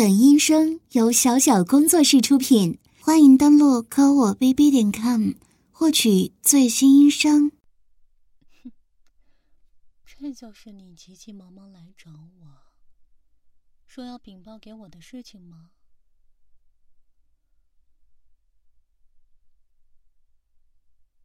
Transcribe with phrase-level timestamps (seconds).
[0.00, 5.32] 本音声由小小工作室出品，欢迎登录科我 bb 点 com
[5.70, 7.52] 获取最新音声。
[8.62, 8.72] 哼，
[10.06, 12.62] 这就是你急急忙忙来找我，
[13.86, 15.72] 说要禀报给我的事情吗？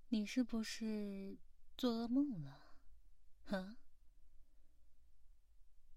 [0.10, 1.38] 你是不是
[1.78, 2.60] 做噩梦了？
[3.57, 3.78] 啊？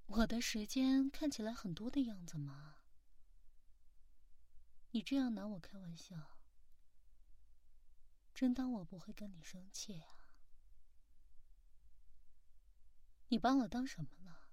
[0.08, 2.76] 我的时间看起来很多的样子吗？
[4.92, 6.38] 你这样拿我开玩笑，
[8.34, 10.30] 真当我不会跟你生气啊？
[13.28, 14.48] 你把我当什么了？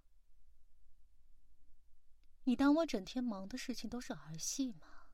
[2.44, 5.08] 你当我整天忙的事情都是儿戏吗？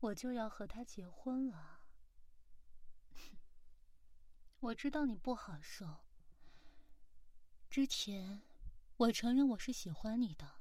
[0.00, 1.86] 我就要和他结婚了，
[4.60, 6.07] 我知道你不好受。
[7.70, 8.42] 之前，
[8.96, 10.60] 我承认我是喜欢你的，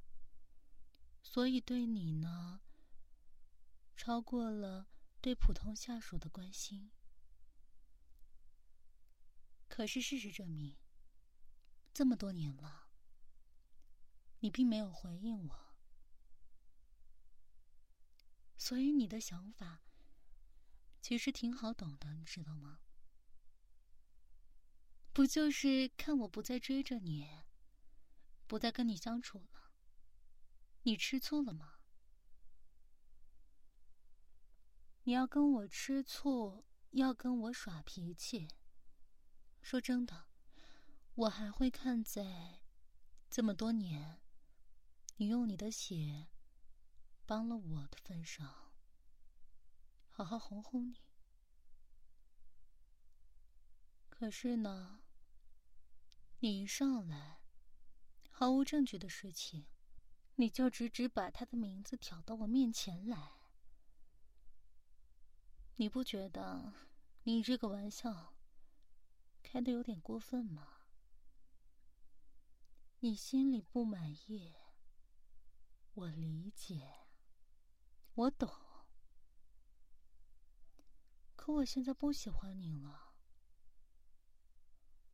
[1.23, 2.61] 所以对你呢，
[3.95, 4.87] 超过了
[5.21, 6.91] 对普通下属的关心。
[9.69, 10.75] 可是事实证明，
[11.93, 12.89] 这么多年了，
[14.39, 15.75] 你并没有回应我，
[18.57, 19.81] 所以你的想法
[21.01, 22.81] 其实挺好懂的，你知道吗？
[25.17, 27.27] 不就是看我不再追着你，
[28.45, 29.71] 不再跟你相处了，
[30.83, 31.79] 你吃醋了吗？
[35.05, 38.47] 你要跟我吃醋，要跟我耍脾气。
[39.63, 40.27] 说真的，
[41.15, 42.59] 我还会看在
[43.27, 44.21] 这么多年
[45.15, 46.27] 你用你的血
[47.25, 48.71] 帮了我的份上，
[50.11, 51.01] 好好哄哄你。
[54.11, 55.01] 可是呢？
[56.39, 57.39] 你一上来，
[58.29, 59.65] 毫无证据的事情，
[60.35, 63.31] 你就直直把他的名字挑到我面前来，
[65.77, 66.73] 你不觉得
[67.23, 68.35] 你这个玩笑
[69.41, 70.81] 开的有点过分吗？
[72.99, 74.53] 你心里不满意，
[75.95, 77.07] 我理解，
[78.13, 78.47] 我懂，
[81.35, 83.15] 可我现在不喜欢你了，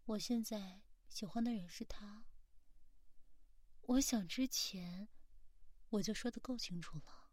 [0.04, 0.82] 我现在。
[1.14, 2.26] 喜欢的人是他，
[3.82, 5.10] 我想之前
[5.90, 7.30] 我就说的够清楚了，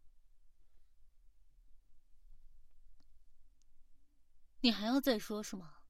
[4.59, 5.81] 你还要再说是吗？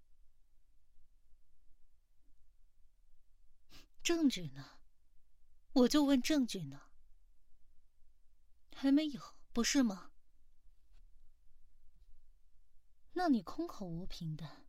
[4.01, 4.79] 证据呢？
[5.73, 6.83] 我就问证据呢？
[8.73, 10.13] 还没有，不是吗？
[13.11, 14.63] 那你空口无凭的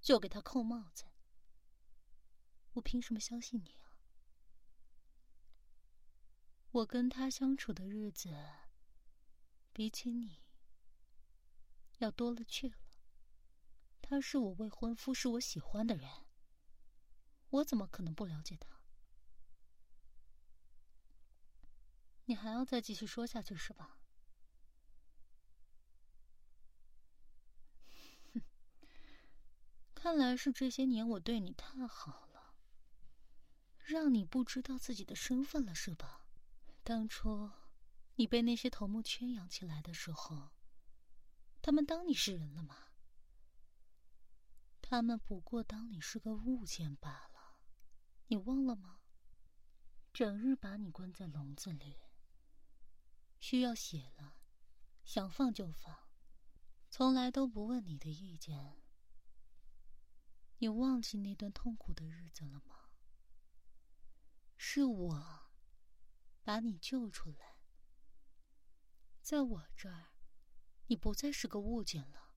[0.00, 1.06] 就给他扣帽子？
[2.76, 3.96] 我凭什么相信你啊？
[6.70, 8.28] 我跟他相处的日子，
[9.72, 10.42] 比起你
[11.98, 12.76] 要多了去了。
[14.02, 16.08] 他是我未婚夫，是我喜欢的人，
[17.48, 18.68] 我怎么可能不了解他？
[22.26, 23.98] 你还要再继续说下去是吧？
[28.34, 28.42] 哼，
[29.94, 32.25] 看来是这些年我对你太好。
[33.86, 36.26] 让你不知道自己的身份了是吧？
[36.82, 37.52] 当初
[38.16, 40.50] 你被那些头目圈养起来的时候，
[41.62, 42.88] 他们当你是人了吗？
[44.82, 47.60] 他们不过当你是个物件罢了，
[48.26, 48.98] 你忘了吗？
[50.12, 51.96] 整日把你关在笼子里，
[53.38, 54.36] 需要血了，
[55.04, 55.96] 想放就放，
[56.90, 58.82] 从来都不问你的意见。
[60.58, 62.75] 你忘记那段痛苦的日子了吗？
[64.56, 65.50] 是我
[66.42, 67.58] 把你救出来，
[69.22, 70.12] 在我这儿，
[70.86, 72.32] 你不再是个物件了。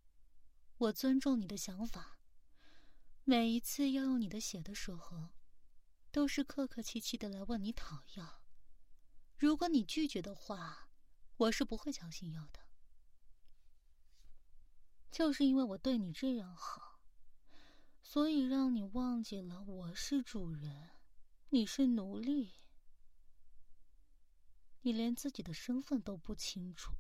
[0.78, 2.20] 我尊重你的想法。
[3.24, 5.30] 每一次要用你的血的时候，
[6.12, 8.42] 都是客客气气的来问你讨要。
[9.38, 10.90] 如果你拒绝的话，
[11.38, 12.60] 我是不会强行要的。
[15.12, 17.00] 就是因为我对你这样好，
[18.02, 20.90] 所以让你忘记了我是主人。
[21.52, 22.54] 你是奴隶，
[24.82, 26.94] 你连自己的身份都不清楚，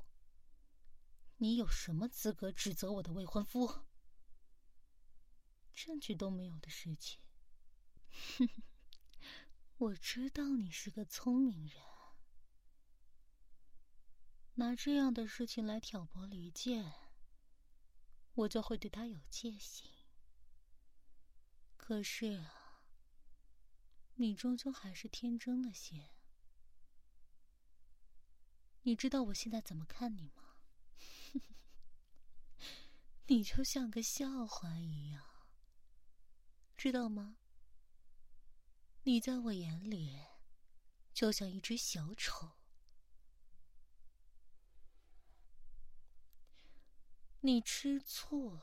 [1.38, 3.86] 你有什么资格指责我的未婚夫？
[5.76, 7.22] 证据都没有的事情，
[8.10, 8.64] 哼哼，
[9.78, 11.84] 我知道你是个聪明人，
[14.56, 16.92] 拿这样的事情来挑拨离间，
[18.34, 19.92] 我就会对他有戒心。
[21.78, 22.44] 可是。
[24.22, 26.10] 你终究还是天真了些，
[28.82, 30.58] 你知道我现在怎么看你吗？
[33.28, 35.24] 你就像个笑话一样，
[36.76, 37.38] 知道吗？
[39.04, 40.20] 你在我眼里
[41.14, 42.58] 就像一只小丑。
[47.40, 48.60] 你吃醋，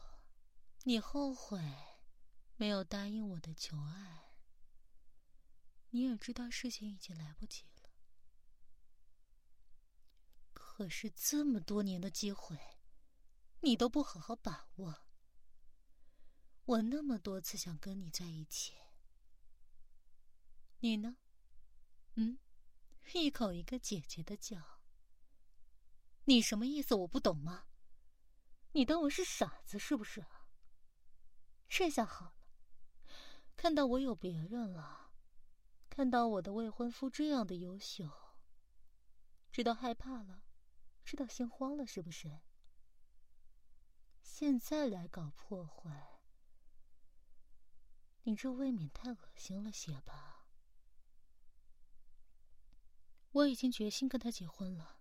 [0.82, 1.96] 你后悔，
[2.56, 4.25] 没有答应我的求爱。
[5.96, 7.88] 你也知道事情已经来不及了。
[10.52, 12.58] 可是这么多年的机会，
[13.60, 15.06] 你都不好好把握。
[16.66, 18.74] 我那么多次想跟你在一起，
[20.80, 21.16] 你呢？
[22.16, 22.38] 嗯，
[23.14, 24.82] 一口一个姐姐的叫。
[26.26, 26.94] 你什么意思？
[26.94, 27.68] 我不懂吗？
[28.72, 30.26] 你当我是傻子是不是？
[31.70, 32.34] 这下好了，
[33.56, 35.05] 看到我有别人了，
[35.96, 38.06] 看到我的未婚夫这样的优秀，
[39.50, 40.42] 知道害怕了，
[41.02, 42.42] 知道心慌了是不是？
[44.20, 46.20] 现在来搞破坏，
[48.24, 50.48] 你这未免太恶心了些吧？
[53.30, 54.98] 我已经决心跟他结婚了，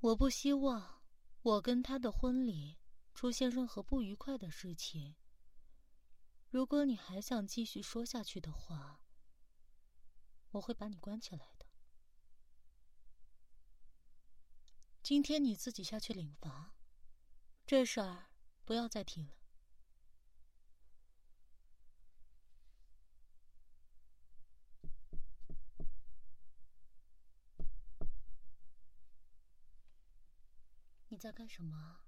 [0.00, 1.00] 我不希望。
[1.40, 2.76] 我跟他的婚礼
[3.14, 5.16] 出现任何不愉快的事情。
[6.50, 9.00] 如果你还想继续说下去的话，
[10.52, 11.66] 我会把你关起来的。
[15.02, 16.74] 今天你自己下去领罚，
[17.64, 18.30] 这事儿
[18.64, 19.36] 不要再提了。
[31.08, 32.00] 你在干什么？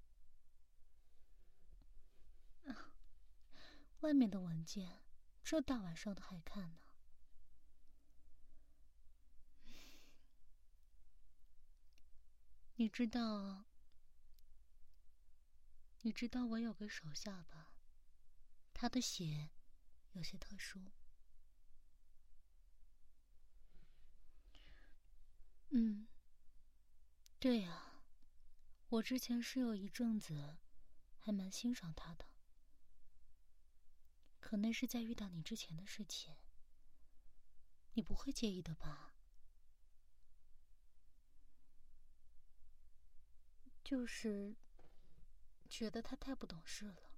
[2.65, 2.93] 啊，
[4.01, 5.05] 外面的文件，
[5.43, 6.88] 这大晚上的还看呢？
[12.81, 13.65] 你知道，
[16.03, 17.73] 你知道我有个手下吧？
[18.73, 19.51] 他的血
[20.13, 20.93] 有些特殊。
[25.71, 26.07] 嗯，
[27.41, 27.87] 对呀。
[28.91, 30.59] 我之前是有一阵子，
[31.19, 32.27] 还蛮欣赏他的，
[34.39, 36.37] 可那是在遇到你之前的事情，
[37.95, 39.17] 你不会介意的吧？
[43.89, 44.55] 就是
[45.67, 47.11] 觉得他太不懂事了，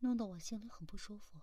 [0.00, 1.40] 弄得我心里很不舒服。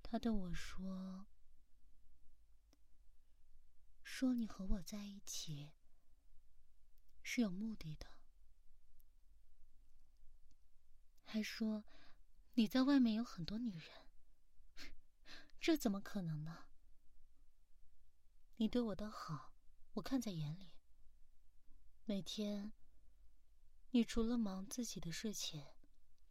[0.00, 1.26] 他对我说。
[4.04, 5.72] 说你和我在一起
[7.24, 8.06] 是有目的的，
[11.24, 11.84] 还说
[12.54, 14.06] 你在外面有很多女人，
[15.58, 16.66] 这怎么可能呢？
[18.60, 19.54] 你对我的好，
[19.92, 20.72] 我看在眼里。
[22.04, 22.72] 每天，
[23.90, 25.64] 你除了忙自己的事情，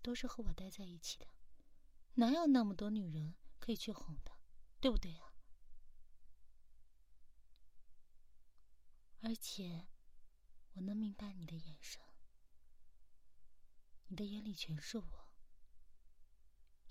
[0.02, 1.28] 都是和我待在一起的，
[2.16, 4.42] 哪有那么多女人可以去哄的，
[4.82, 5.36] 对不对啊？
[9.22, 9.88] 而且，
[10.74, 12.02] 我能明白你的眼神，
[14.08, 15.30] 你的眼里全是我，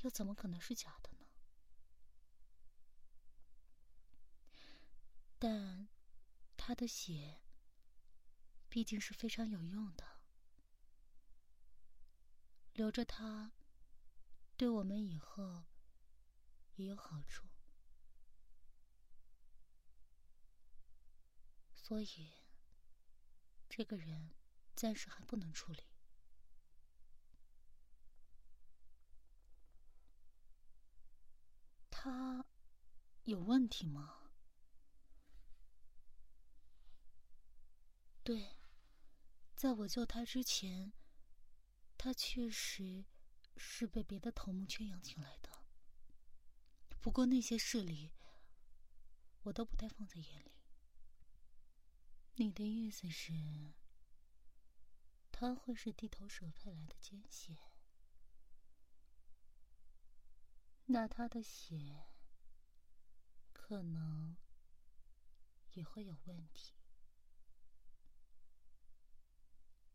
[0.01, 1.16] 又怎么可能是假的呢？
[5.39, 5.89] 但
[6.57, 7.43] 他的血
[8.69, 10.21] 毕竟是非常有用的，
[12.73, 13.53] 留着他，
[14.57, 15.65] 对我们以后
[16.77, 17.47] 也有好处。
[21.75, 22.33] 所以，
[23.69, 24.35] 这个人
[24.75, 25.85] 暂时还不能处理。
[31.89, 32.45] 他
[33.25, 34.26] 有问题吗？
[38.27, 38.57] 对，
[39.55, 40.93] 在我救他之前，
[41.97, 43.05] 他确实
[43.57, 45.49] 是被别的头目圈养起来的。
[47.01, 48.11] 不过那些事里，
[49.43, 50.51] 我都不太放在眼里。
[52.35, 53.75] 你的意思是，
[55.31, 57.57] 他会是地头蛇派来的奸细？
[60.87, 62.09] 那他的血
[63.53, 64.37] 可能
[65.75, 66.75] 也会有问题。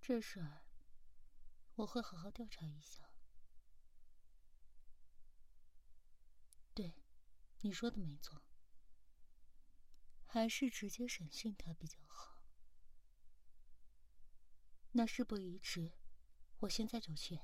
[0.02, 0.66] 这事儿
[1.76, 3.14] 我会好好调查一下。
[6.74, 6.96] 对，
[7.60, 8.42] 你说的没错，
[10.26, 12.42] 还是直接审讯他比较好。
[14.94, 15.94] 那事不宜迟，
[16.62, 17.40] 我现在就去。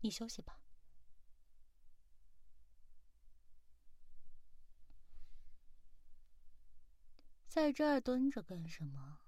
[0.00, 0.62] 你休息吧。
[7.46, 9.23] 在这儿蹲着干什么？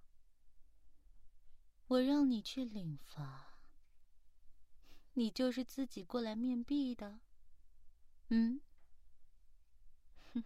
[1.89, 3.59] 我让你去领罚，
[5.15, 7.21] 你就是自己过来面壁的？
[8.29, 8.61] 嗯？
[10.35, 10.45] 哼，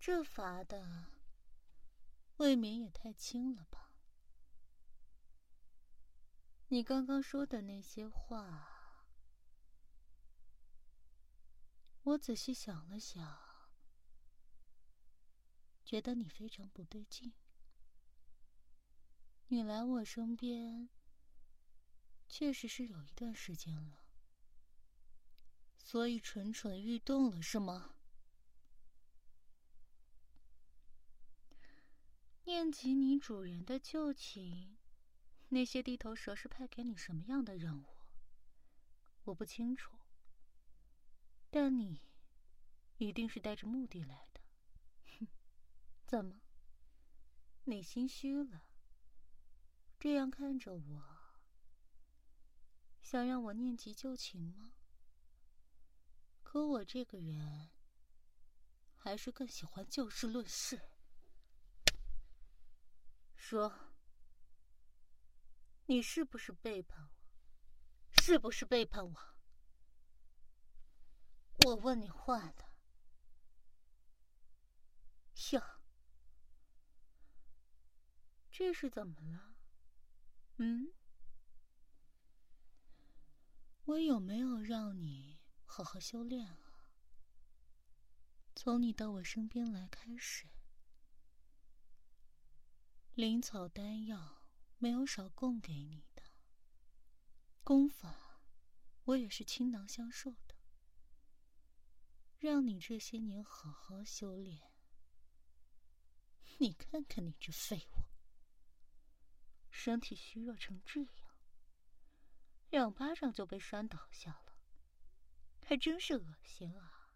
[0.00, 1.06] 这罚的
[2.38, 3.92] 未免也太轻了吧？
[6.68, 9.06] 你刚刚说的那些话，
[12.02, 13.38] 我仔细想了想。
[15.84, 17.32] 觉得你非常不对劲。
[19.48, 20.88] 你来我身边，
[22.28, 24.00] 确实是有一段时间了，
[25.76, 27.94] 所以蠢蠢欲动了，是吗？
[32.44, 34.76] 念及你主人的旧情，
[35.50, 37.86] 那些地头蛇是派给你什么样的任务？
[39.24, 39.98] 我不清楚，
[41.50, 42.02] 但你
[42.98, 44.40] 一定是带着目的来的。
[45.18, 45.28] 哼
[46.06, 46.40] 怎么？
[47.64, 48.62] 你心虚了？
[50.04, 51.02] 这样看着我，
[53.00, 54.74] 想让我念及旧情吗？
[56.42, 57.70] 可我这个人，
[58.98, 60.78] 还是更喜欢就事论事。
[63.34, 63.94] 说，
[65.86, 67.10] 你是不是背叛我？
[68.22, 69.34] 是不是背叛我？
[71.64, 72.64] 我问你话呢。
[75.52, 75.62] 哟。
[78.50, 79.53] 这是怎么了？
[80.56, 80.92] 嗯，
[83.86, 86.92] 我有没有让你好好修炼啊？
[88.54, 90.46] 从你到我身边来开始，
[93.14, 96.22] 灵草丹药没有少供给你的，
[97.64, 98.40] 功法
[99.06, 100.54] 我也是倾囊相授的，
[102.38, 104.70] 让你这些年好好修炼。
[106.58, 108.13] 你看看你这废物！
[109.76, 111.34] 身体虚弱成这样，
[112.70, 114.54] 两巴掌就被扇倒下了，
[115.66, 117.10] 还真是恶心啊！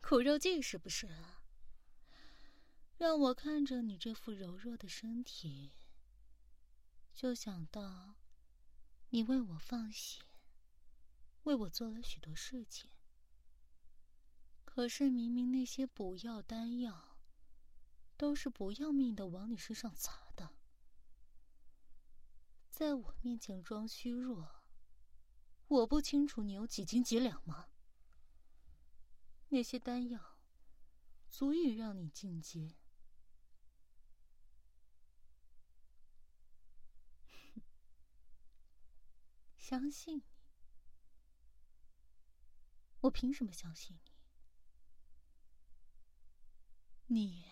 [0.00, 1.08] 苦肉计是不是？
[2.96, 5.72] 让我看着你这副柔弱的身体，
[7.12, 8.14] 就想到
[9.10, 10.22] 你为我放血，
[11.42, 12.88] 为我做了许多事情。
[14.64, 17.15] 可是明明那些补药丹药，
[18.16, 20.54] 都是不要命的往你身上砸的。
[22.70, 24.62] 在我面前装虚弱，
[25.68, 27.68] 我不清楚你有几斤几两吗？
[29.48, 30.38] 那些丹药
[31.28, 32.76] 足以让你进阶。
[39.56, 40.24] 相信你？
[43.00, 44.12] 我凭什么相信你？
[47.08, 47.44] 你，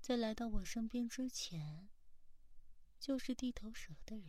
[0.00, 1.88] 在来到我身边之前。
[2.98, 4.28] 就是地头蛇的人，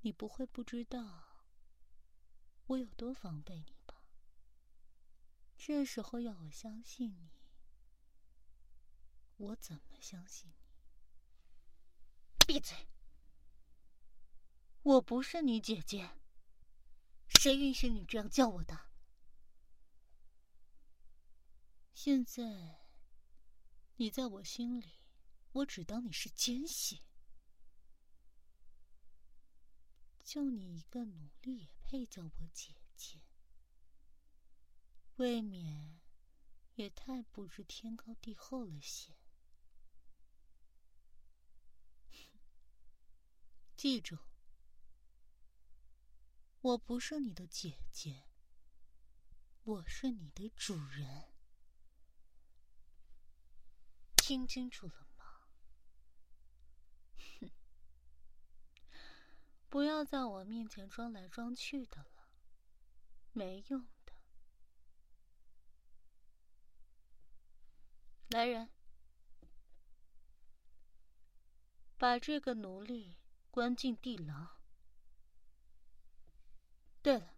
[0.00, 1.46] 你不会不知道
[2.66, 4.02] 我有多防备你吧？
[5.56, 7.30] 这时候要我相信你，
[9.36, 10.54] 我怎么相信你？
[12.44, 12.88] 闭嘴！
[14.82, 16.10] 我不是你姐姐，
[17.28, 18.90] 谁允许你这样叫我的？
[21.94, 22.79] 现在，
[24.00, 24.94] 你在我心里。
[25.52, 27.02] 我只当你是奸细，
[30.24, 33.20] 就你一个奴隶也配叫我姐姐？
[35.16, 36.00] 未免
[36.76, 39.12] 也太不知天高地厚了些。
[43.76, 44.18] 记住，
[46.62, 48.22] 我不是你的姐姐，
[49.64, 51.29] 我是你的主人，
[54.30, 55.24] 听清楚了吗？
[57.40, 57.50] 哼
[59.68, 62.28] 不要在我面前装来装去的了，
[63.32, 64.12] 没用的。
[68.28, 68.70] 来人，
[71.98, 73.16] 把这个奴隶
[73.50, 74.60] 关进地牢。
[77.02, 77.34] 对了，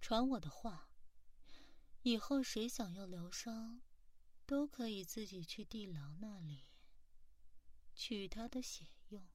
[0.00, 0.88] 传我的话，
[2.02, 3.82] 以后谁想要疗伤，
[4.46, 6.64] 都可以自己去地牢那里
[7.94, 9.26] 取他的血用。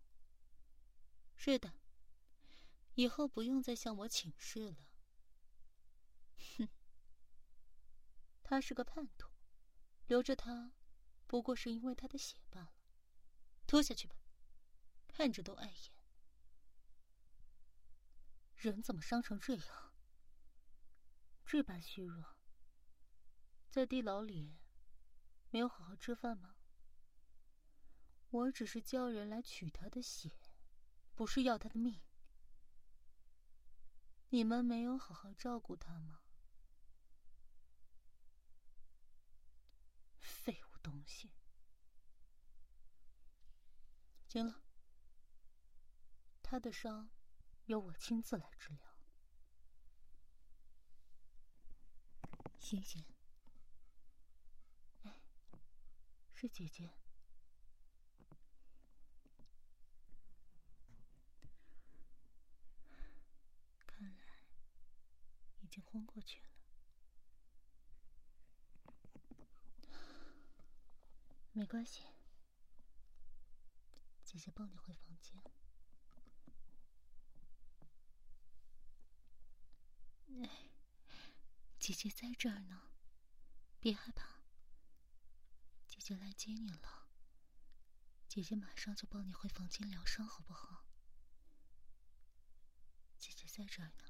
[1.36, 1.74] 是的，
[2.96, 4.90] 以后不用再向我请示了。
[6.58, 6.70] 哼，
[8.44, 9.30] 他是个叛徒，
[10.08, 10.74] 留着他，
[11.26, 12.74] 不过是因为他的血罢了。
[13.66, 14.16] 拖下去吧，
[15.08, 15.92] 看着都碍眼。
[18.56, 19.94] 人怎么伤成这样？
[21.46, 22.36] 这般虚弱，
[23.70, 24.58] 在地牢里，
[25.50, 26.56] 没有好好吃饭吗？
[28.30, 30.30] 我只是叫人来取他的血，
[31.16, 32.02] 不是要他的命。
[34.30, 36.20] 你们没有好好照顾他吗？
[40.20, 41.32] 废物东西！
[44.28, 44.62] 行了，
[46.44, 47.10] 他的伤
[47.66, 48.98] 由我亲自来治疗。
[52.60, 53.06] 欣欣，
[55.04, 55.22] 哎，
[56.40, 56.92] 是姐姐。
[63.88, 64.40] 看来
[65.62, 66.48] 已经昏过去了。
[71.54, 72.04] 没关系，
[74.24, 75.42] 姐姐抱你回房间。
[80.44, 80.70] 哎。
[81.80, 82.92] 姐姐在这儿呢，
[83.80, 84.37] 别害怕。
[86.08, 87.10] 姐姐来接你了。
[88.30, 90.86] 姐姐马上就抱你回房间疗伤，好不好？
[93.20, 94.06] 姐姐在这儿呢。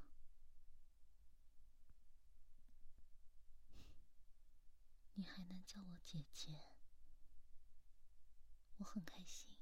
[5.14, 6.68] 你还能叫我姐姐，
[8.76, 9.58] 我很开心。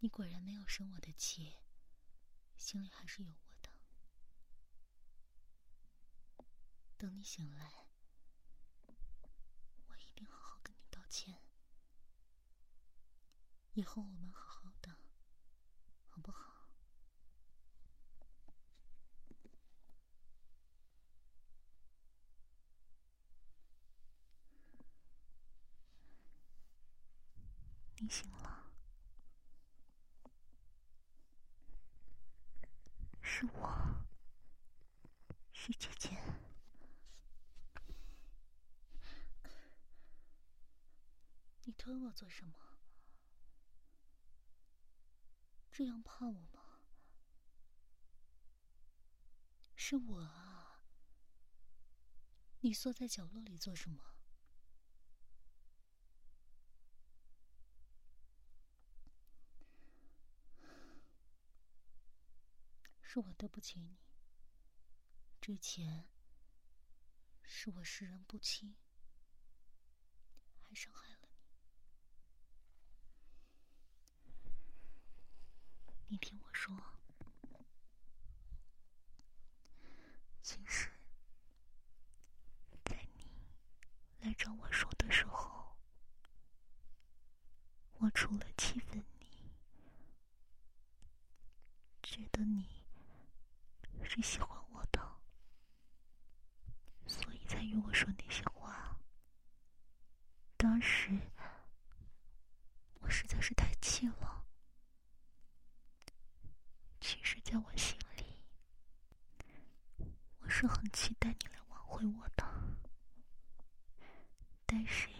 [0.00, 1.54] 你果然没有生我的气，
[2.58, 3.70] 心里还是有我的。
[6.98, 7.86] 等你醒来，
[9.86, 10.60] 我一定好
[11.12, 11.36] 钱。
[13.74, 14.96] 以后我们好好的，
[16.08, 16.70] 好不好？
[27.98, 28.72] 你醒了，
[33.20, 34.06] 是我，
[35.52, 36.10] 是姐姐。
[42.12, 42.54] 做什么？
[45.70, 46.82] 这样怕我吗？
[49.74, 50.84] 是我啊！
[52.60, 54.14] 你缩在角落里做什么？
[63.02, 63.98] 是我对不起你。
[65.40, 66.08] 之前
[67.42, 68.76] 是我识人不清，
[70.62, 71.28] 还伤害了。
[76.12, 76.76] 你听我说，
[80.42, 80.90] 其实，
[82.84, 83.24] 在你
[84.20, 85.74] 来找我说的时候，
[87.92, 89.50] 我除了气愤你，
[92.02, 92.66] 觉得你
[94.04, 95.00] 是喜欢我的，
[97.06, 99.00] 所以才与我说那些话。
[100.58, 101.18] 当时，
[103.00, 104.40] 我实在是太气了。
[107.04, 108.24] 其实，在我心里，
[110.38, 112.42] 我是很期待你来挽回我的。
[114.64, 115.10] 但是，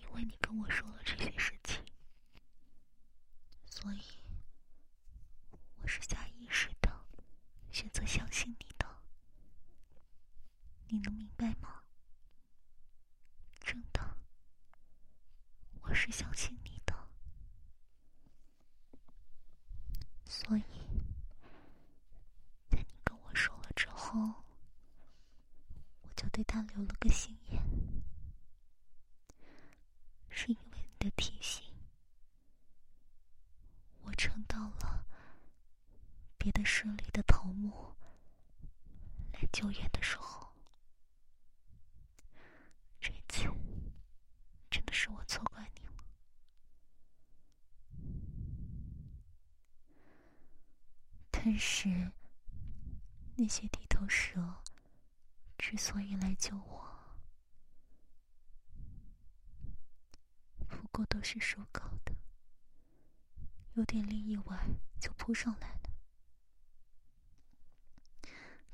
[0.00, 1.80] 因为你跟我说了这些事情，
[3.70, 4.02] 所以
[5.76, 6.90] 我是下意识的
[7.70, 8.84] 选择相信你的。
[10.88, 11.84] 你能明白吗？
[13.60, 14.18] 真的，
[15.82, 16.74] 我是相信你。
[20.26, 20.62] 所以，
[22.68, 24.18] 在你跟我说了之后，
[26.02, 27.62] 我就对他留了个心眼。
[30.28, 31.72] 是因为你的提醒，
[34.02, 35.06] 我撑到了
[36.64, 37.94] 别的势力的头目
[39.34, 40.48] 来救援的时候，
[42.98, 43.44] 这次
[44.70, 46.04] 真的是我错怪你了。
[51.30, 52.10] 但是，
[53.36, 54.62] 那些地头蛇
[55.58, 56.82] 之所以来救我，
[60.66, 62.14] 不过都是说搞的，
[63.74, 64.66] 有点利益外
[64.98, 65.83] 就扑上来了。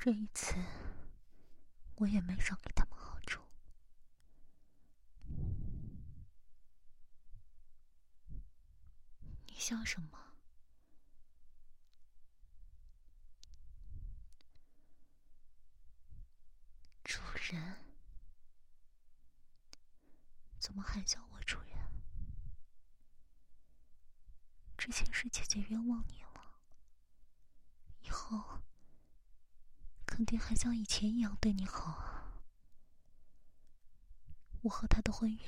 [0.03, 0.55] 这一次，
[1.97, 3.43] 我也没少给他们好处。
[9.45, 10.19] 你笑什么？
[17.05, 17.21] 主
[17.53, 17.77] 人
[20.59, 21.77] 怎么还叫我主人？
[24.79, 26.59] 之前是姐姐冤枉你了，
[28.01, 28.63] 以后
[30.07, 32.41] 可肯定还像以前一样对你好啊。
[34.63, 35.45] 我和他的婚约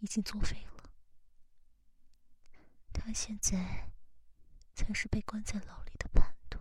[0.00, 0.90] 已经作废了，
[2.92, 3.92] 他现在
[4.74, 6.58] 才是被关在牢里的叛徒。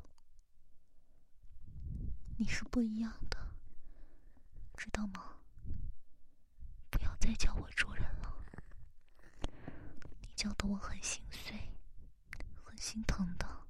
[2.37, 3.55] 你是不一样的，
[4.77, 5.39] 知道吗？
[6.91, 8.45] 不要再叫我主人了，
[10.21, 11.71] 你叫的我很心碎，
[12.63, 13.62] 很心疼的。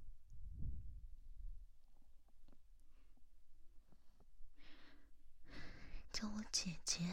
[6.23, 7.03] 叫我姐姐，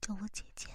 [0.00, 0.66] 叫我姐姐。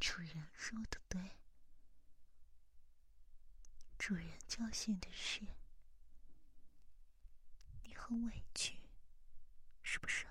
[0.00, 1.36] 主人说的对，
[3.98, 5.42] 主人教训的是，
[7.84, 8.78] 你很委屈，
[9.82, 10.26] 是不是？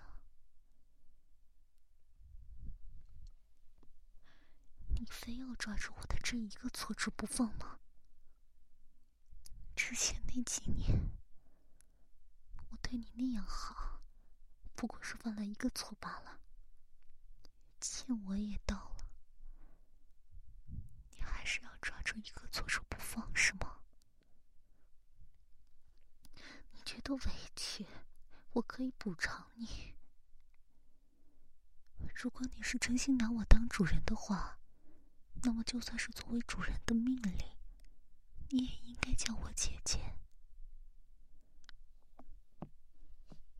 [4.99, 7.79] 你非要抓住我的这一个错处不放吗？
[9.75, 11.11] 之前那几年，
[12.69, 14.01] 我对你那样好，
[14.75, 16.39] 不过是犯了一个错罢了。
[17.79, 19.07] 欠我也到了，
[21.11, 23.81] 你还是要抓住一个错处不放是吗？
[26.71, 27.85] 你觉得委屈，
[28.53, 29.95] 我可以补偿你。
[32.15, 34.59] 如果你是真心拿我当主人的话。
[35.47, 37.33] 那么，就算是作为主人的命令，
[38.49, 40.17] 你也应该叫我姐姐。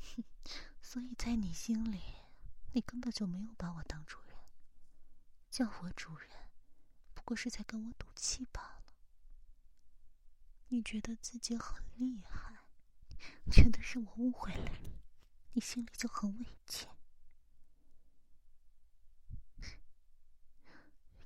[0.02, 0.22] 哼
[0.84, 2.02] 所以在你心里，
[2.74, 4.36] 你根本就没有把我当主人，
[5.50, 6.30] 叫我主人，
[7.14, 8.84] 不过是在跟我赌气罢了。
[10.68, 12.54] 你觉得自己很厉害，
[13.50, 15.00] 觉得是我误会了你，
[15.54, 16.86] 你心里就很委屈。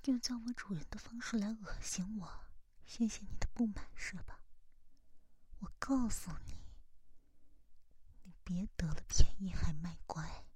[0.06, 2.46] 用叫我主人的方式来恶心我，
[2.86, 4.42] 谢谢你的不满是吧？
[5.60, 6.58] 我告诉你，
[8.24, 10.48] 你别得了便宜还卖乖。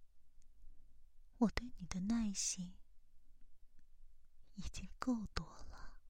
[1.38, 2.76] 我对你的耐心
[4.56, 6.02] 已经够多了，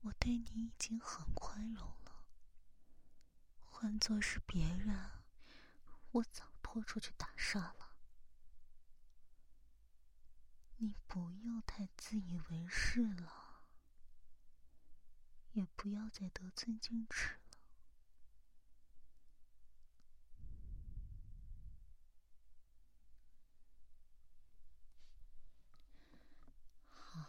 [0.00, 2.26] 我对你已经很宽容了。
[3.58, 5.10] 换做是别人，
[6.10, 7.89] 我早拖出去打杀了。
[10.82, 13.60] 你不要太自以为是了，
[15.52, 17.58] 也不要再得寸进尺了。
[26.88, 27.26] 好，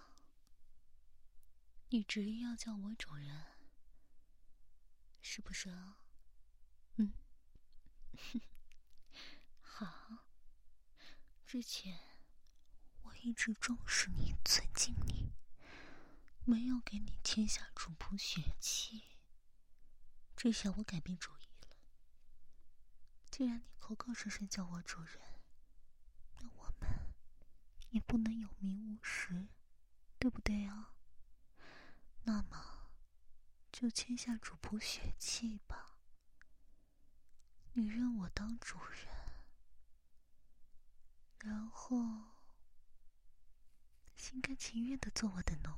[1.89, 3.47] 你执意要叫我主人，
[5.19, 6.05] 是不是啊？
[6.95, 7.11] 嗯，
[9.59, 10.23] 好，
[11.45, 12.10] 之前。
[13.23, 15.31] 一直重视你，尊敬你，
[16.43, 19.19] 没有给你签下主仆血气。
[20.35, 21.77] 这下我改变主意了。
[23.29, 25.19] 既然你口口声声叫我主人，
[26.39, 27.13] 那我们
[27.91, 29.47] 也不能有名无实，
[30.17, 30.95] 对不对啊？
[32.23, 32.89] 那么，
[33.71, 35.97] 就签下主仆血气吧。
[37.73, 39.07] 你认我当主人，
[41.37, 42.40] 然后。
[44.31, 45.69] 心甘情愿的做我的奴。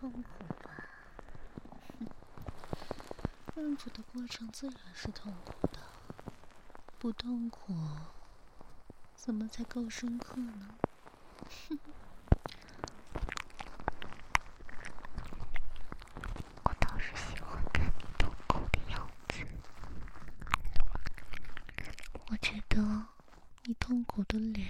[0.00, 0.10] 痛
[3.76, 5.78] 苦的过程自然是痛苦的，
[6.98, 7.74] 不痛苦
[9.14, 10.74] 怎么才够深刻呢？
[11.70, 11.78] 哼
[16.64, 19.46] 我倒是喜欢看你痛苦的样子，
[22.28, 23.06] 我觉得
[23.64, 24.68] 你痛苦的脸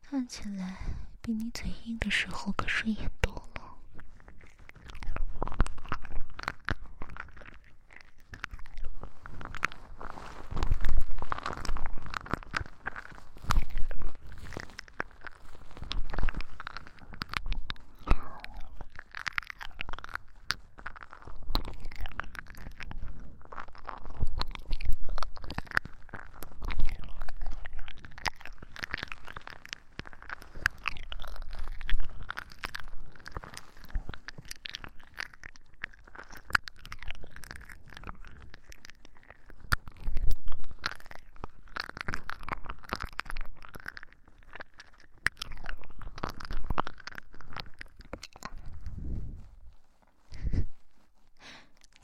[0.00, 0.78] 看起来
[1.20, 3.50] 比你嘴硬的时候可顺眼多了。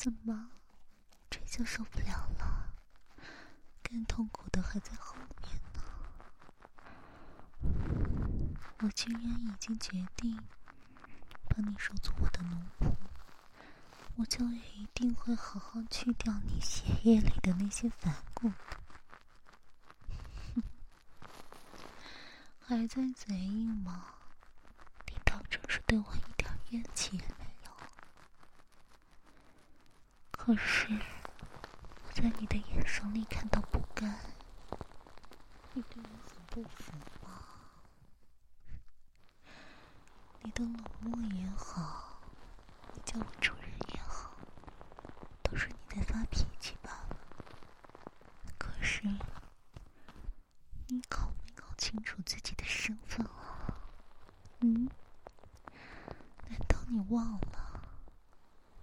[0.06, 0.50] 怎么，
[1.28, 2.72] 这就受不了了？
[3.82, 5.82] 更痛苦的还在后面呢。
[8.78, 10.38] 我竟然已经决定
[11.48, 12.94] 把你收做我的奴仆，
[14.14, 18.52] 我就一定会好好去掉你血液里的那些反骨。
[22.64, 24.14] 还在嘴硬吗？
[25.08, 27.72] 你当真是对我一点怨气也没有？
[30.46, 30.86] 可是
[32.06, 34.16] 我在你的眼神里看到不甘，
[35.72, 37.40] 你对我很不服吗？
[40.42, 42.20] 你的冷漠也好，
[42.94, 44.30] 你叫我主人也好，
[45.42, 47.16] 都是你在发脾气罢了。
[48.56, 49.02] 可是
[50.86, 53.74] 你搞没搞清楚自己的身份啊？
[54.60, 54.88] 嗯？
[56.48, 57.82] 难道你忘了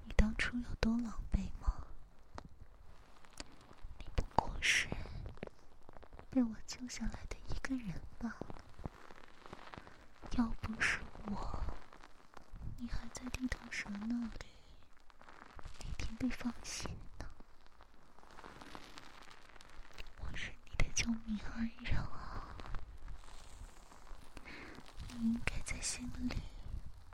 [0.03, 1.73] 你当初有多狼狈吗？
[3.97, 4.87] 你不过是
[6.83, 8.55] 被我救下来的一个人吧了。
[10.37, 11.63] 要不是我，
[12.77, 14.45] 你还在地头蛇那里，
[15.79, 17.25] 哪天被放血呢？
[20.19, 22.53] 我是你的救命恩人啊！
[25.07, 26.35] 你应该在心里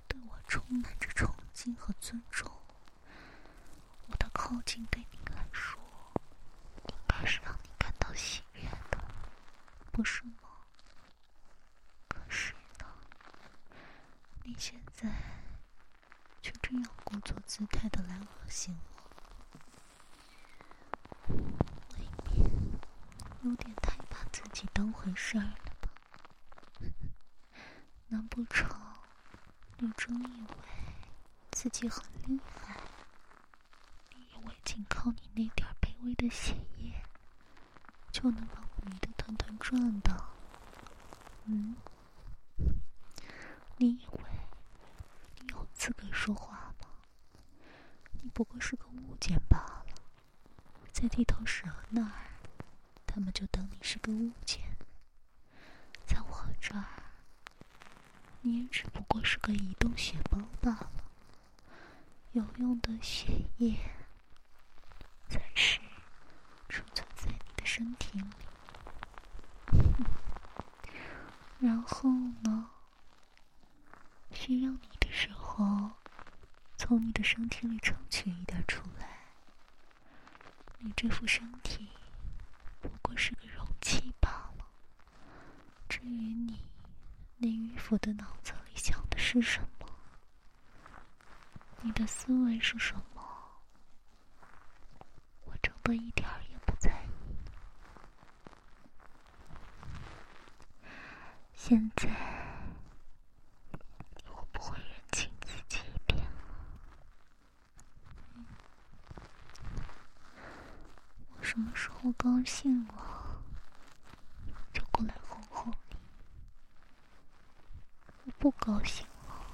[0.07, 2.49] 对我充满着崇敬和尊重。
[4.07, 5.79] 我的靠近对你来说，
[6.87, 8.97] 应该是让你感到喜悦的，
[9.91, 10.49] 不是吗？
[12.07, 12.85] 可是呢，
[14.43, 15.07] 你现在
[16.41, 17.87] 却这样故作姿态
[18.49, 18.75] 的来恶心
[21.27, 21.33] 我，
[21.93, 22.51] 未免
[23.43, 25.89] 有点太把自己当回事儿了吧？
[28.07, 28.67] 难不成
[29.77, 30.57] 你真以为
[31.51, 32.75] 自己很厉害？
[34.15, 37.03] 你以为仅靠你那点卑微的心液，
[38.11, 40.25] 就能把我迷得团团转的？
[41.45, 41.75] 嗯？
[43.77, 44.19] 你以为
[45.39, 46.87] 你有资格说话吗？
[48.21, 49.85] 你不过是个物件罢了，
[50.91, 52.11] 在地头蛇那儿，
[53.07, 54.61] 他们就当你是个物件；
[56.05, 56.83] 在我这儿，
[58.41, 60.91] 你也只不过是个移动血包罢了。
[62.33, 63.79] 有用的血液
[65.29, 65.79] 暂时
[66.67, 68.25] 储存在你的身体里，
[71.59, 72.09] 然后
[72.43, 72.71] 呢？
[74.31, 75.91] 需要你的时候，
[76.77, 79.09] 从你的身体里抽取一点出来。
[80.77, 81.89] 你这副身体
[82.79, 84.65] 不过是个容器罢了。
[85.89, 86.63] 至于你
[87.37, 89.87] 那迂腐的脑子里想的是什么，
[91.81, 93.21] 你的思维是什么，
[95.43, 97.09] 我真的一点儿也不在意。
[101.69, 102.09] 现在。
[104.25, 106.31] 我不会认清自己一遍了。
[111.29, 113.39] 我什么时候高兴了，
[114.73, 115.97] 就过来哄哄你；
[118.25, 119.45] 我不高兴了，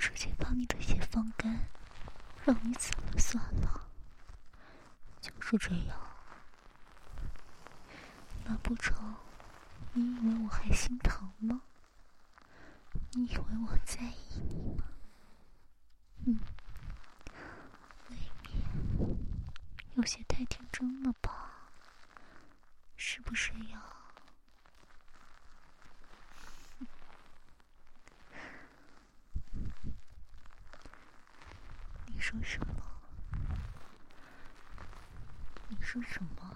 [0.00, 1.56] 直接把你的血放干，
[2.44, 3.86] 让你死了算了。
[5.20, 5.96] 就是这样。
[8.44, 9.14] 难不成
[9.98, 11.62] 你以为我还心疼吗？
[13.12, 14.84] 你以为我在意你吗？
[16.26, 16.38] 嗯，
[18.10, 19.18] 未免
[19.94, 21.70] 有些太天真了吧？
[22.98, 23.82] 是不是呀？
[32.04, 32.74] 你说什么？
[35.68, 36.54] 你说什么？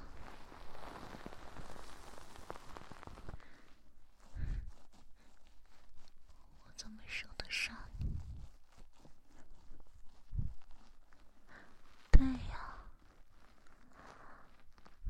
[6.64, 8.18] 我怎么舍得杀你？
[12.10, 12.74] 对呀，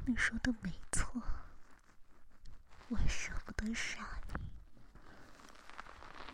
[0.07, 1.11] 你说的没错，
[2.89, 4.07] 我舍不得杀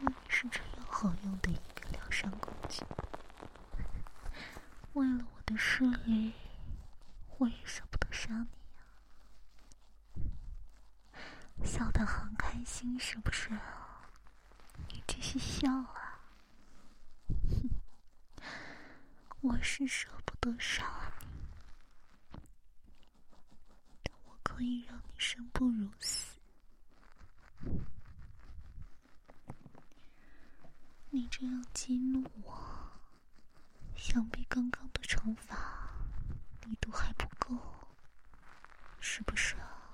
[0.01, 2.85] 你，你是这样好用的一个疗伤工具。
[4.95, 6.33] 为了我的事业，
[7.39, 8.83] 我也舍不得杀你呀。
[11.65, 13.51] 笑得很开心，是不是？
[14.89, 16.19] 你继续笑啊！
[17.29, 17.71] 哼，
[19.43, 20.85] 我是舍不得杀
[22.33, 22.41] 你，
[24.03, 26.39] 但我可以让你生不如死。
[31.11, 32.91] 你这样激怒我，
[33.95, 35.91] 想必刚刚的惩罚
[36.63, 37.55] 力度还不够，
[38.99, 39.93] 是不是啊？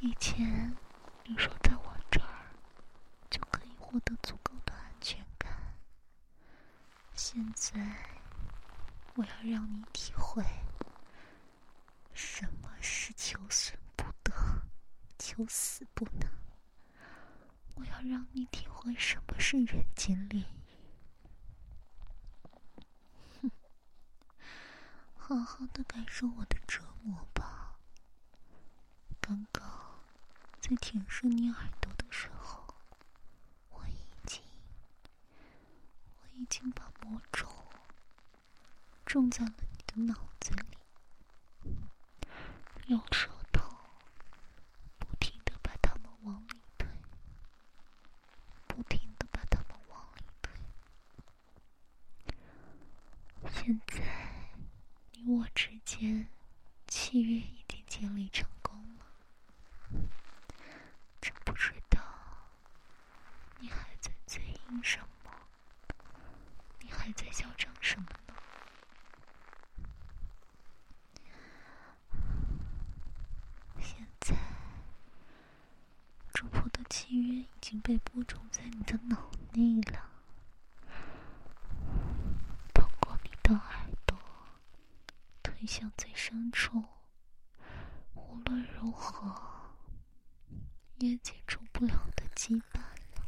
[0.00, 0.76] 以前
[1.22, 2.50] 你说在我这儿
[3.30, 5.76] 就可以获得足够的安全感，
[7.14, 7.80] 现在
[9.14, 10.42] 我要让你体会
[12.16, 14.32] 什么是求损不得，
[15.18, 16.30] 求死不能。
[17.74, 20.78] 我要让你体会什么是人间炼狱。
[23.42, 23.50] 哼，
[25.14, 27.78] 好好的感受我的折磨吧。
[29.20, 30.00] 刚刚
[30.58, 32.74] 在舔舐你耳朵的时候，
[33.68, 34.42] 我已经，
[36.22, 37.46] 我已经把魔咒
[39.04, 40.75] 种在了你的脑子里，
[42.86, 43.76] 用舌头
[44.98, 46.62] 不停的把它们往里。
[48.68, 50.52] 不停的把他们往里推。
[53.50, 54.04] 现在
[55.12, 56.28] 你我之间
[56.86, 59.06] 契约已经建立成功了，
[61.20, 61.98] 真不知道
[63.60, 65.30] 你还在嘴硬什么？
[66.80, 68.34] 你还在嚣张什么呢？
[73.80, 74.36] 现在。
[76.32, 80.10] 主仆的契约已经被播种在你的脑内了，
[82.74, 84.18] 通过你的耳朵
[85.42, 86.84] 推向最深处，
[88.14, 89.72] 无论如何
[90.98, 92.80] 也解除不了的羁绊
[93.14, 93.26] 了。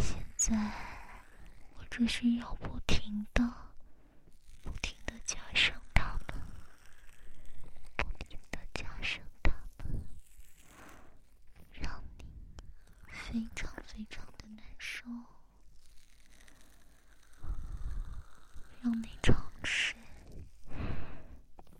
[0.00, 0.56] 现在
[1.76, 3.48] 我只需要不停的、
[4.62, 5.80] 不停的加上。
[13.30, 15.06] 非常非常的难受，
[18.80, 19.94] 让你尝试，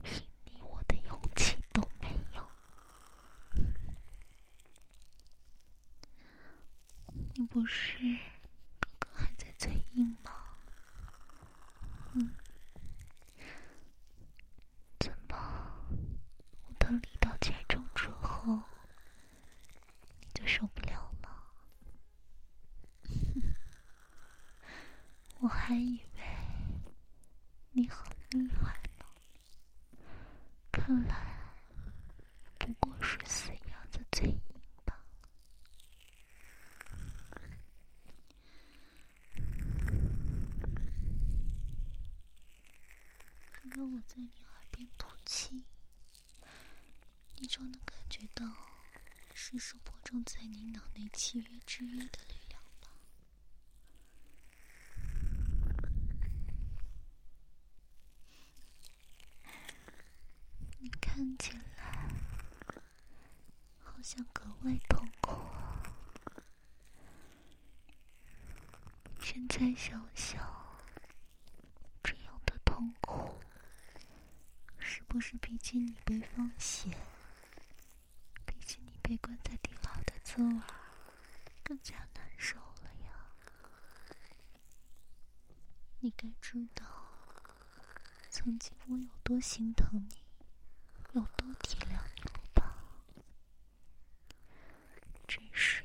[0.02, 2.46] 连你我的勇气都没有。
[7.32, 7.98] 你不是
[8.80, 10.32] 刚刚还在嘴硬吗？
[12.14, 12.34] 嗯，
[14.98, 15.36] 怎么
[16.66, 18.62] 我的力道减重之后，
[20.20, 21.04] 你就受不了？
[25.40, 26.20] 我还以为
[27.72, 29.04] 你很厉害呢，
[30.72, 31.36] 看来
[32.58, 34.40] 不过是死鸭子嘴硬
[34.84, 35.00] 罢了。
[44.18, 45.62] 在你耳边吐气，
[47.36, 48.44] 你就能感觉到
[49.32, 52.60] 是手播种在你脑内契约之约的力量。
[61.00, 62.08] 看起来
[63.84, 65.36] 好像格外痛苦。
[69.20, 70.40] 现在想想，
[72.02, 73.40] 这样的痛苦，
[75.30, 76.88] 是比起你被放血，
[78.46, 80.60] 比起你被关在地牢的滋味
[81.62, 83.26] 更加难受了呀？
[86.00, 86.82] 你该知道，
[88.30, 90.16] 曾经我有多心疼你。
[91.12, 92.78] 有多体谅你了吧？
[95.26, 95.84] 只是，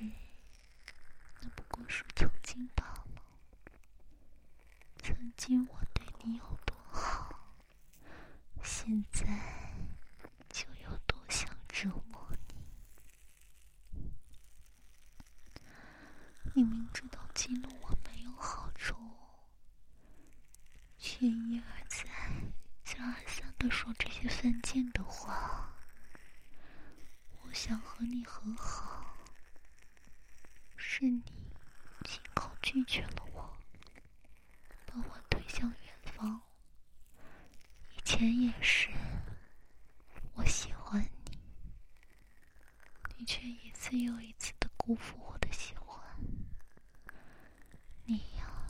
[1.42, 3.22] 那不过是曾经罢了。
[5.04, 7.38] 曾经我对你有多好，
[8.86, 9.26] 现在
[10.50, 14.12] 就有多想折磨你。
[16.54, 18.94] 你明知道激怒我没有好处，
[20.98, 22.10] 却一而再。
[22.84, 25.74] 再而三的说这些犯贱的话，
[27.42, 29.16] 我想和你和好，
[30.76, 31.24] 是你
[32.04, 33.58] 亲口拒绝了我，
[34.86, 36.42] 把我推向远方。
[37.96, 38.90] 以前也是，
[40.34, 41.40] 我喜欢你，
[43.18, 45.98] 你却一次又一次的辜负我的喜欢。
[48.04, 48.68] 你呀，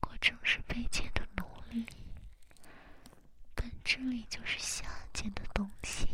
[0.00, 1.84] 果真是卑贱的奴隶。
[3.86, 6.08] 这里就是下贱的东西。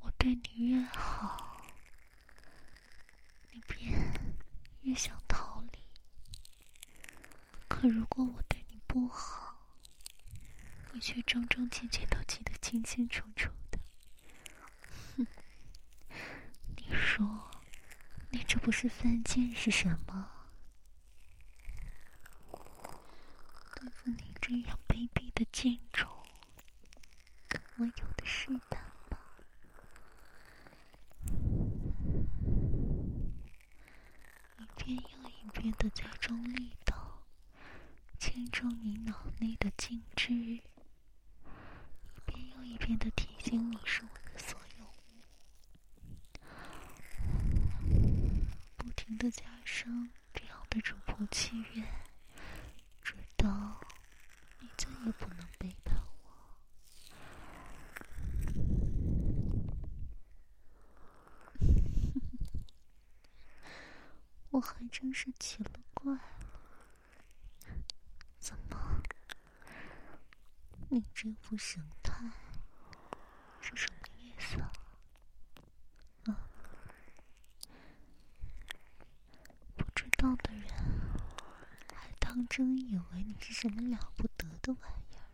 [0.00, 1.64] 我对你越好，
[3.52, 4.12] 你便
[4.80, 5.78] 越想逃离。
[7.68, 9.56] 可如果我对你不好，
[10.92, 13.78] 你却桩桩件件都记得清清楚楚的。
[15.16, 15.26] 哼，
[16.76, 17.50] 你说，
[18.30, 18.72] 你这不
[19.32, 20.28] 是犯贱是什么？
[23.74, 26.06] 对付你这样卑鄙的贱种，
[27.78, 29.18] 我有的是胆吧？
[34.58, 37.22] 一遍又一遍的加重力道，
[38.18, 40.60] 牵住你脑内的静止，一
[42.26, 44.90] 遍又一遍的提醒你是我的所有物，
[48.76, 51.86] 不停的加深这样的主仆契约，
[53.04, 53.80] 直到
[54.58, 56.30] 你再也不能背叛我。
[64.50, 66.20] 我还真是奇了怪了，
[68.40, 69.00] 怎么，
[70.88, 72.28] 你这副神态
[73.60, 74.72] 是什么意思啊？
[76.26, 76.36] 啊，
[79.76, 80.68] 不知道的人
[81.94, 85.26] 还当真以为你是什么了不得的玩意儿？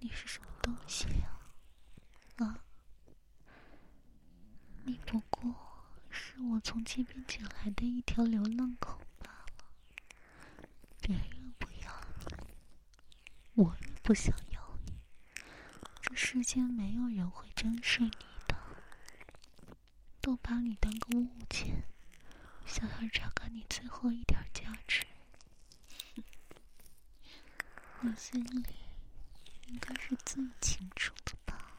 [0.00, 1.38] 你是什么东西呀？
[2.38, 2.64] 啊？
[4.84, 5.54] 你不过
[6.10, 10.68] 是我从街边捡来的一条流浪狗罢了。
[11.00, 12.00] 别人不要
[12.46, 12.54] 你，
[13.54, 14.92] 我也不想要你。
[16.02, 18.10] 这世间没有人会珍视你
[18.46, 18.56] 的，
[20.20, 21.83] 都把你当个物件，
[22.74, 25.06] 想要榨干你最后一点价值。
[28.00, 28.74] 我心里
[29.68, 31.70] 应该是自己楚的吧？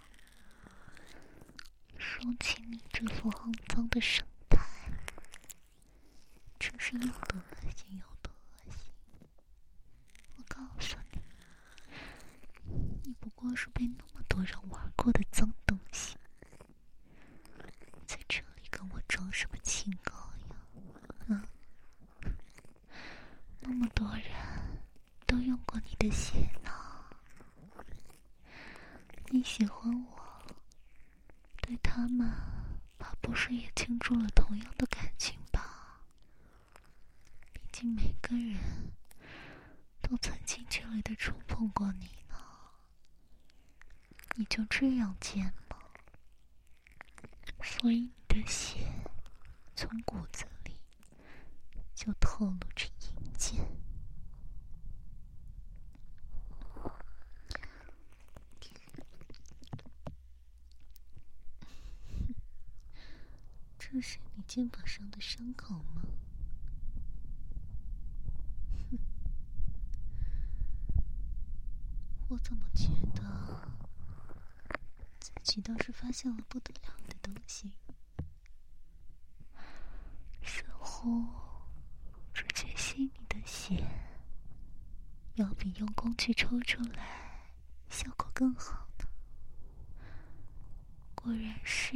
[1.98, 4.58] 说起你这副肮脏的神态，
[6.58, 8.94] 真是又得恶心又得恶心。
[10.38, 11.20] 我告诉你，
[13.04, 16.16] 你不过是被那么多人玩过的脏东西，
[18.08, 21.36] 在这里跟我装什么清高呀？
[21.36, 21.44] 啊？
[23.62, 24.32] 那么多人
[25.26, 26.72] 都用过你的血呢，
[29.30, 30.46] 你喜欢我？
[31.62, 32.32] 对他们，
[33.00, 36.00] 怕不是也倾注了同样的感情吧？
[37.54, 38.94] 毕竟每个人
[40.04, 42.36] 都曾近距离的触碰过你呢，
[44.36, 44.64] 你就
[45.20, 45.80] 肩膀？
[47.64, 48.80] 所以你的血
[49.76, 50.80] 从骨子里
[51.94, 53.66] 就透露着阴间。
[63.78, 66.02] 这是你肩膀上的伤口吗？
[68.92, 69.00] 哼，
[72.28, 73.72] 我怎么觉得
[75.20, 77.72] 自你倒是发现了不得了的东西？
[80.44, 81.26] 似乎
[82.34, 83.88] 直接吸你的血，
[85.36, 87.48] 要比用工具抽出来
[87.90, 89.06] 效果更好呢。
[91.16, 91.94] 果然是。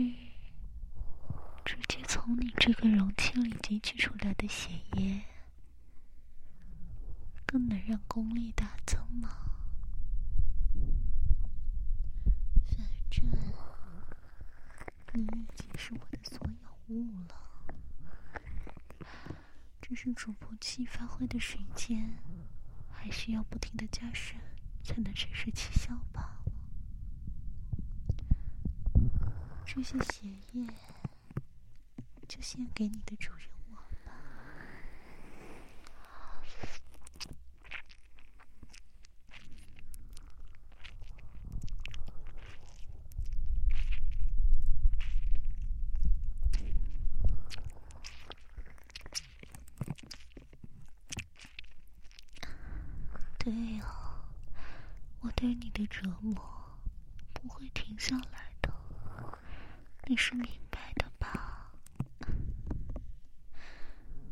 [1.66, 5.22] 直接从你这个容器里汲取出来的血液，
[7.46, 9.30] 更能让功力大增吗？
[15.06, 17.36] 反正你已经是我的所有物了，
[19.80, 22.14] 只是主仆器发挥的时间，
[22.92, 24.38] 还需要不停的加深，
[24.84, 26.44] 才能产生奇效吧。
[29.66, 30.68] 这些血液。
[32.28, 33.76] 就献给你的主人我
[34.06, 34.14] 吧。
[53.40, 53.88] 对呀，
[55.22, 56.36] 我对你的折磨
[57.34, 58.72] 不会停下来的，
[60.06, 61.72] 你是明白的吧？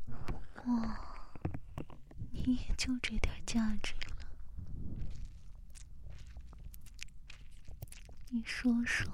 [0.05, 0.79] 不过，
[2.29, 4.27] 你也就这点价值了。
[8.29, 9.11] 你说说，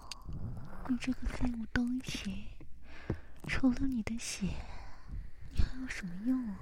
[0.89, 2.47] 你这个废物东西，
[3.47, 4.47] 除了你的血，
[5.51, 6.59] 你还有什么用啊？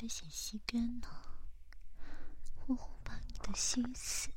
[0.00, 1.08] 的血吸干呢，
[2.66, 4.30] 我会把你的心思，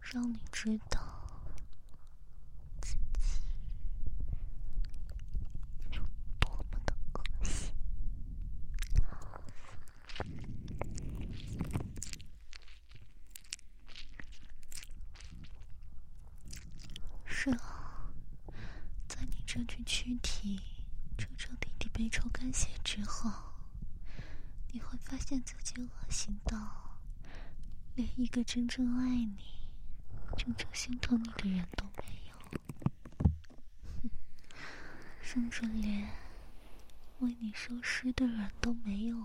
[0.00, 1.20] 让你知道。
[17.26, 18.08] 是啊，
[19.06, 20.62] 在你这具躯体
[21.18, 23.51] 彻彻底底被抽干血之后，
[25.12, 26.56] 发现自己恶心到
[27.96, 29.36] 连一个真正爱你、
[30.38, 34.10] 真正心疼你的人都没有，
[35.20, 36.08] 甚至连
[37.18, 39.22] 为你收尸的人都没有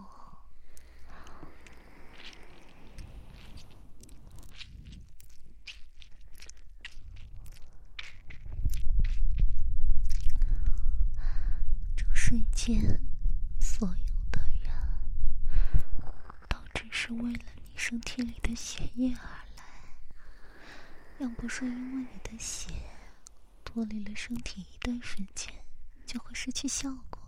[12.51, 12.99] 间
[13.61, 13.95] 所有
[14.29, 14.73] 的人，
[16.49, 19.63] 都只是为了你身体里的血液而来。
[21.19, 22.73] 要不是因为你的血
[23.77, 25.53] 脱离了身体一段时间
[26.03, 27.21] 就会失去效果，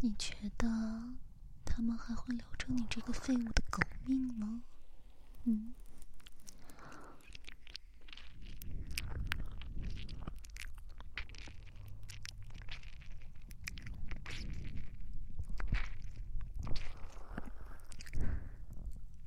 [0.00, 0.66] 你觉得
[1.64, 4.64] 他们还会留着你这个废物的狗命吗？
[5.44, 5.72] 嗯？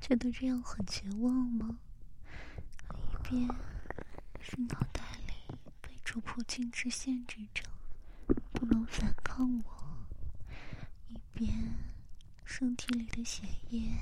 [0.01, 1.79] 觉得这样很绝望吗？
[2.93, 3.47] 一边
[4.41, 5.04] 是脑袋
[6.15, 7.63] 被主仆禁制限制着，
[8.53, 9.65] 不能反抗我；
[11.09, 11.75] 一边
[12.45, 13.99] 身体里的血液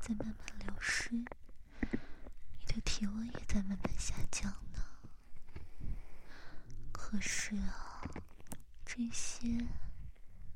[0.00, 4.82] 在慢慢流失，你的体温也在慢慢下降呢。
[6.90, 8.02] 可是啊，
[8.84, 9.64] 这些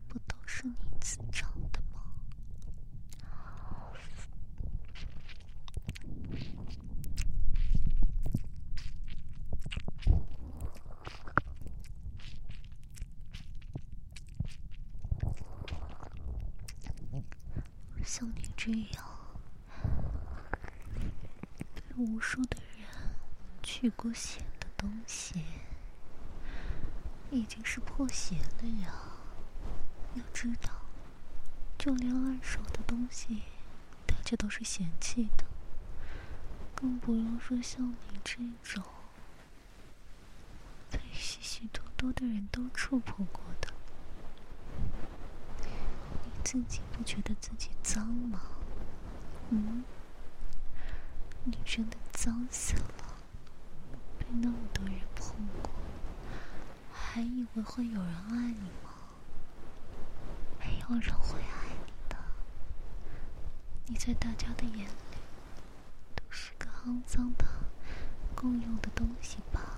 [0.09, 1.81] 不都是你自找的？
[18.09, 19.05] 像你这样
[21.75, 22.89] 被无数的人
[23.79, 25.45] 取过血的东西，
[27.31, 28.91] 已经是破鞋了呀！
[30.15, 30.71] 要知道，
[31.77, 33.43] 就连二手的东西，
[34.07, 35.45] 大家都是嫌弃的，
[36.75, 38.83] 更不用说像你这种
[40.91, 43.75] 被许许多多的人都触碰过的。
[46.25, 48.41] 你自己不觉得自己脏吗？
[49.51, 49.85] 嗯，
[51.45, 53.06] 你真的脏死了，
[54.27, 55.71] 被那么多人碰过，
[56.93, 58.91] 还以为会有人爱你吗？
[60.59, 62.17] 没有人会爱你的，
[63.87, 65.19] 你在大家的眼里
[66.17, 67.47] 都是个肮脏的
[68.35, 69.77] 共用的东西吧了。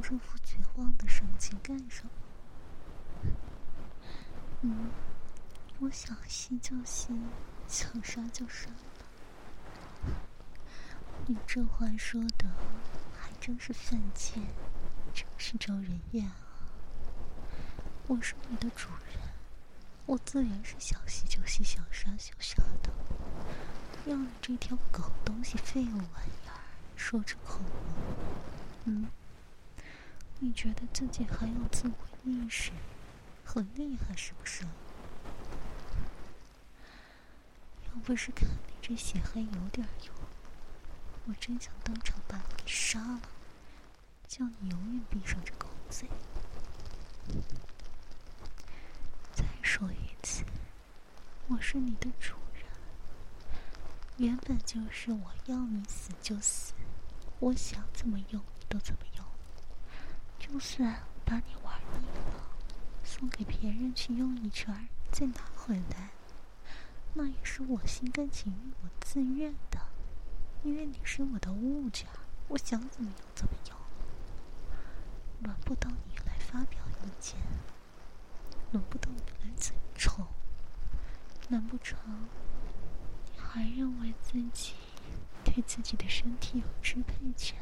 [0.00, 2.10] 这副绝望的神情干什么？
[4.62, 4.90] 嗯，
[5.80, 7.08] 我想吸就吸，
[7.66, 8.68] 想杀就杀
[11.26, 12.46] 你这话说的
[13.18, 14.42] 还真是犯贱，
[15.12, 16.36] 真是招人厌啊！
[18.08, 19.18] 我是你的主人，
[20.06, 22.90] 我自然是想吸就吸，想杀就杀的。
[24.06, 26.58] 要你这条狗东西、废物玩意儿
[26.96, 27.66] 说出口吗？
[28.86, 29.06] 嗯？
[30.44, 32.72] 你觉得自己还有自我意识，
[33.44, 34.64] 很厉害是不是？
[37.86, 40.14] 要不是看你这血还有点用，
[41.26, 43.20] 我真想当场把你给杀了，
[44.26, 46.08] 叫你永远闭上这狗嘴。
[49.32, 50.42] 再说一次，
[51.46, 52.64] 我是你的主人，
[54.16, 56.72] 原本就是我要你死就死，
[57.38, 59.11] 我想怎么用都怎么用。
[60.52, 62.44] 就算把你玩腻了，
[63.02, 66.10] 送给别人去用一圈，再拿回来，
[67.14, 69.80] 那也是我心甘情愿、我自愿的，
[70.62, 72.06] 因为你是我的物件，
[72.48, 73.78] 我想怎么用怎么用，
[75.40, 77.38] 轮不到你来发表意见。
[78.72, 80.26] 轮不到你来嘴臭。
[81.48, 81.98] 难不成
[83.32, 84.74] 你还认为自己
[85.44, 87.58] 对自己的身体有支配权？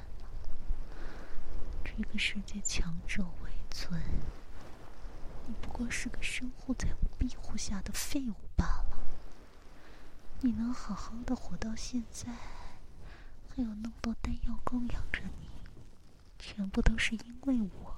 [1.97, 4.01] 这个世界强者为尊，
[5.47, 6.89] 你不过是个生活在
[7.19, 8.99] 庇护下的废物罢了。
[10.41, 12.33] 你能好好的活到现在，
[13.49, 15.49] 还有那么多丹药供养着你，
[16.39, 17.97] 全部都是因为我。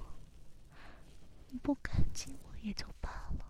[1.51, 3.45] 你不感激我也就罢了，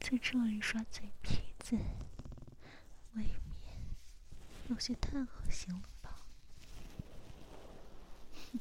[0.00, 1.76] 在这里耍嘴皮子，
[3.14, 3.36] 未免
[4.68, 6.16] 有些太恶心了吧？
[8.34, 8.58] 哼，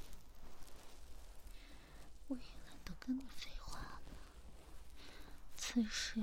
[2.27, 4.01] 我也懒得跟你废话了。
[5.57, 6.21] 此时，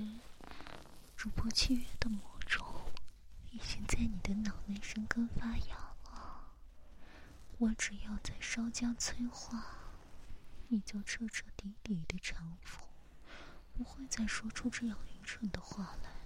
[1.14, 2.64] 主播契约的魔咒
[3.50, 6.54] 已经在你的脑内生根发芽了，
[7.58, 9.62] 我只要再稍加催化。
[10.68, 12.86] 你就彻彻底底的臣服，
[13.76, 16.17] 不会再说出这样愚蠢的话来。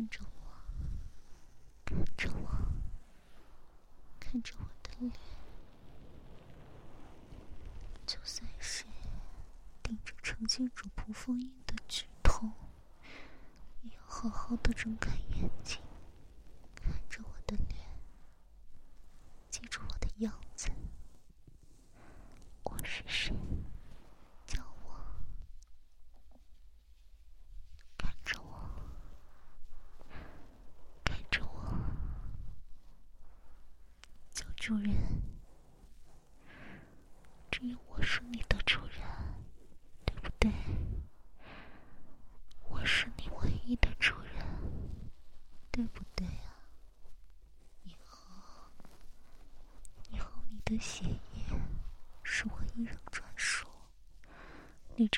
[0.00, 0.50] 看着我，
[1.84, 2.50] 看着我，
[4.18, 5.12] 看着我的脸，
[8.06, 8.86] 就算是
[9.82, 12.50] 顶着成亲主仆封印的剧痛，
[13.82, 15.78] 也要好好的睁开眼睛，
[16.74, 17.86] 看着我的脸，
[19.50, 20.70] 记住我的样子。
[22.62, 23.34] 我是谁？
[34.62, 34.94] 主人，
[37.50, 39.00] 只有我是你的主人，
[40.04, 40.52] 对不对？
[42.68, 44.46] 我是你唯一的主人，
[45.72, 46.54] 对不对啊？
[47.82, 48.70] 以后，
[50.10, 51.20] 以后你的血液